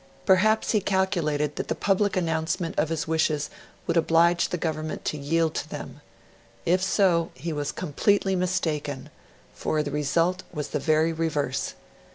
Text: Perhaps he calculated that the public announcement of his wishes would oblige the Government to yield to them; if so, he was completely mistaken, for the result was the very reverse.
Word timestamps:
Perhaps 0.25 0.71
he 0.71 0.81
calculated 0.81 1.57
that 1.57 1.67
the 1.67 1.75
public 1.75 2.17
announcement 2.17 2.73
of 2.79 2.89
his 2.89 3.07
wishes 3.07 3.51
would 3.85 3.95
oblige 3.97 4.49
the 4.49 4.57
Government 4.57 5.05
to 5.05 5.15
yield 5.15 5.53
to 5.53 5.69
them; 5.69 6.01
if 6.65 6.81
so, 6.81 7.29
he 7.35 7.53
was 7.53 7.71
completely 7.71 8.35
mistaken, 8.35 9.11
for 9.53 9.83
the 9.83 9.91
result 9.91 10.41
was 10.51 10.69
the 10.69 10.79
very 10.79 11.13
reverse. 11.13 11.75